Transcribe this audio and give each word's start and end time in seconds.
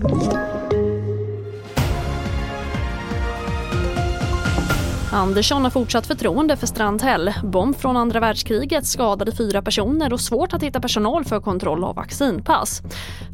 Thank 0.00 0.32
you. 0.32 0.57
Andersson 5.12 5.62
har 5.62 5.70
fortsatt 5.70 6.06
förtroende 6.06 6.56
för 6.56 6.66
Strandhäll. 6.66 7.32
Bomb 7.42 7.76
från 7.76 7.96
andra 7.96 8.20
världskriget 8.20 8.86
skadade 8.86 9.32
fyra 9.32 9.62
personer 9.62 10.12
och 10.12 10.20
svårt 10.20 10.52
att 10.52 10.62
hitta 10.62 10.80
personal 10.80 11.24
för 11.24 11.40
kontroll 11.40 11.84
av 11.84 11.94
vaccinpass. 11.94 12.82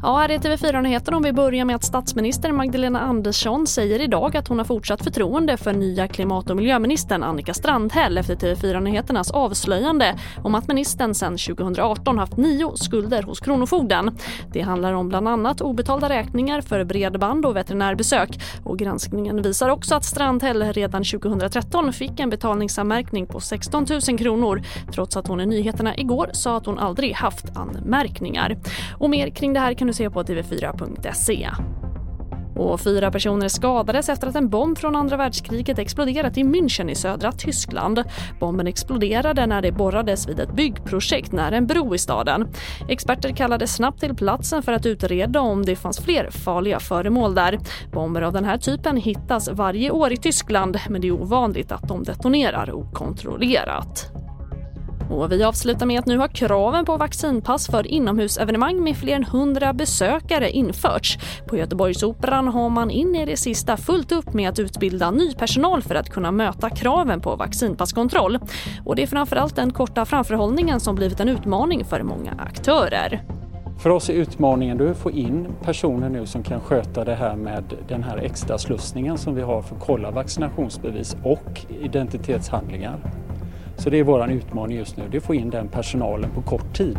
Ja, 0.01 0.17
här 0.17 0.29
är 0.29 0.37
TV4 0.37 0.81
Nyheter 0.81 1.13
om 1.13 1.23
vi 1.23 1.33
börjar 1.33 1.65
med 1.65 1.75
att 1.75 1.83
statsminister 1.83 2.51
Magdalena 2.51 2.99
Andersson 2.99 3.67
säger 3.67 4.01
idag 4.01 4.37
att 4.37 4.47
hon 4.47 4.57
har 4.57 4.65
fortsatt 4.65 5.03
förtroende 5.03 5.57
för 5.57 5.73
nya 5.73 6.07
klimat 6.07 6.49
och 6.49 6.55
miljöministern 6.55 7.23
Annika 7.23 7.53
Strandhäll 7.53 8.17
efter 8.17 8.35
TV4 8.35 8.79
Nyheternas 8.79 9.31
avslöjande 9.31 10.19
om 10.43 10.55
att 10.55 10.67
ministern 10.67 11.13
sedan 11.13 11.37
2018 11.37 12.17
haft 12.17 12.37
nio 12.37 12.71
skulder 12.75 13.23
hos 13.23 13.39
Kronofogden. 13.39 14.17
Det 14.51 14.61
handlar 14.61 14.93
om 14.93 15.09
bland 15.09 15.27
annat 15.27 15.61
obetalda 15.61 16.09
räkningar 16.09 16.61
för 16.61 16.83
bredband 16.83 17.45
och 17.45 17.55
veterinärbesök 17.55 18.39
och 18.63 18.79
granskningen 18.79 19.41
visar 19.41 19.69
också 19.69 19.95
att 19.95 20.05
Strandhäll 20.05 20.63
redan 20.73 21.03
2013 21.03 21.64
2013 21.71 21.93
fick 21.93 22.19
en 22.19 22.29
betalningsanmärkning 22.29 23.25
på 23.25 23.39
16 23.39 23.85
000 24.07 24.17
kronor 24.17 24.61
trots 24.93 25.17
att 25.17 25.27
hon 25.27 25.41
i 25.41 25.45
nyheterna 25.45 25.97
igår 25.97 26.29
sa 26.33 26.57
att 26.57 26.65
hon 26.65 26.79
aldrig 26.79 27.13
haft 27.13 27.45
anmärkningar. 27.55 28.57
Och 28.97 29.09
mer 29.09 29.29
kring 29.29 29.53
det 29.53 29.59
här 29.59 29.73
kan 29.73 29.87
du 29.87 29.93
se 29.93 30.09
på 30.09 30.23
tv4.se. 30.23 31.49
Och 32.55 32.81
fyra 32.81 33.11
personer 33.11 33.47
skadades 33.47 34.09
efter 34.09 34.27
att 34.27 34.35
en 34.35 34.49
bomb 34.49 34.77
från 34.77 34.95
andra 34.95 35.17
världskriget 35.17 35.79
exploderat 35.79 36.37
i 36.37 36.43
München 36.43 36.89
i 36.89 36.95
södra 36.95 37.31
Tyskland. 37.31 38.03
Bomben 38.39 38.67
exploderade 38.67 39.45
när 39.45 39.61
det 39.61 39.71
borrades 39.71 40.29
vid 40.29 40.39
ett 40.39 40.55
byggprojekt 40.55 41.31
nära 41.31 41.55
en 41.55 41.67
bro 41.67 41.95
i 41.95 41.97
staden. 41.97 42.47
Experter 42.89 43.29
kallades 43.29 43.75
snabbt 43.75 43.99
till 43.99 44.15
platsen 44.15 44.63
för 44.63 44.71
att 44.71 44.85
utreda 44.85 45.41
om 45.41 45.65
det 45.65 45.75
fanns 45.75 45.99
fler 45.99 46.29
farliga 46.29 46.79
föremål 46.79 47.35
där. 47.35 47.59
Bomber 47.91 48.21
av 48.21 48.33
den 48.33 48.45
här 48.45 48.57
typen 48.57 48.97
hittas 48.97 49.49
varje 49.51 49.91
år 49.91 50.13
i 50.13 50.17
Tyskland 50.17 50.79
men 50.89 51.01
det 51.01 51.07
är 51.07 51.11
ovanligt 51.11 51.71
att 51.71 51.87
de 51.87 52.03
detonerar 52.03 52.71
okontrollerat. 52.71 54.14
Och 55.09 55.31
vi 55.31 55.43
avslutar 55.43 55.85
med 55.85 55.99
att 55.99 56.05
nu 56.05 56.17
har 56.17 56.27
kraven 56.27 56.85
på 56.85 56.97
vaccinpass 56.97 57.67
för 57.67 57.87
inomhusevenemang 57.87 58.83
med 58.83 58.97
fler 58.97 59.15
än 59.15 59.23
100 59.23 59.73
besökare 59.73 60.51
införts. 60.51 61.17
På 61.47 61.57
Göteborgsoperan 61.57 62.47
har 62.47 62.69
man 62.69 62.91
in 62.91 63.15
i 63.15 63.25
det 63.25 63.37
sista 63.37 63.77
fullt 63.77 64.11
upp 64.11 64.33
med 64.33 64.49
att 64.49 64.59
utbilda 64.59 65.11
ny 65.11 65.33
personal 65.33 65.81
för 65.81 65.95
att 65.95 66.09
kunna 66.09 66.31
möta 66.31 66.69
kraven 66.69 67.21
på 67.21 67.35
vaccinpasskontroll. 67.35 68.39
Och 68.85 68.95
det 68.95 69.03
är 69.03 69.07
framförallt 69.07 69.55
den 69.55 69.73
korta 69.73 70.05
framförhållningen 70.05 70.79
som 70.79 70.95
blivit 70.95 71.19
en 71.19 71.29
utmaning 71.29 71.85
för 71.85 72.03
många 72.03 72.31
aktörer. 72.31 73.23
För 73.77 73.89
oss 73.89 74.09
är 74.09 74.13
utmaningen 74.13 74.89
att 74.91 74.97
få 74.97 75.11
in 75.11 75.47
personer 75.63 76.09
nu 76.09 76.25
som 76.25 76.43
kan 76.43 76.61
sköta 76.61 77.03
det 77.03 77.15
här 77.15 77.35
med 77.35 77.63
den 77.87 78.03
här 78.03 78.17
extra 78.17 78.57
slussningen 78.57 79.17
som 79.17 79.35
vi 79.35 79.41
har 79.41 79.61
för 79.61 79.75
att 79.75 79.81
kolla 79.81 80.11
vaccinationsbevis 80.11 81.17
och 81.23 81.65
identitetshandlingar. 81.81 83.24
Så 83.77 83.89
det 83.89 83.99
är 83.99 84.03
vår 84.03 84.31
utmaning 84.31 84.77
just 84.77 84.97
nu, 84.97 85.03
det 85.11 85.17
är 85.17 85.19
att 85.19 85.25
få 85.25 85.35
in 85.35 85.49
den 85.49 85.67
personalen 85.67 86.29
på 86.31 86.41
kort 86.41 86.77
tid. 86.77 86.97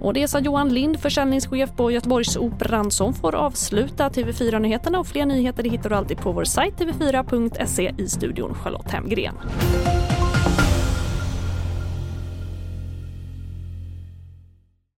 Och 0.00 0.14
det 0.14 0.28
sa 0.28 0.38
Johan 0.38 0.68
Lind, 0.68 1.00
försäljningschef 1.00 1.76
på 1.76 1.90
Göteborgsoperan 1.90 2.90
som 2.90 3.14
får 3.14 3.34
avsluta 3.34 4.08
TV4-nyheterna 4.08 4.98
och 4.98 5.06
fler 5.06 5.26
nyheter 5.26 5.64
hittar 5.64 5.90
du 5.90 5.96
alltid 5.96 6.18
på 6.18 6.32
vår 6.32 6.44
sajt 6.44 6.74
tv4.se 6.80 7.92
i 7.98 8.08
studion 8.08 8.54
Charlotte 8.54 8.90
Hemgren. 8.90 9.34